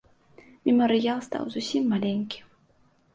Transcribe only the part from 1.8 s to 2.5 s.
маленькі.